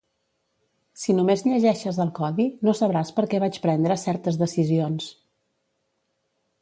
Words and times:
Si 1.01 1.13
només 1.17 1.43
llegeixes 1.47 1.99
el 2.05 2.09
codi, 2.19 2.47
no 2.69 2.75
sabràs 2.79 3.13
per 3.19 3.25
què 3.35 3.43
vaig 3.45 3.61
prendre 3.67 3.99
certes 4.05 4.41
decisions. 4.43 5.11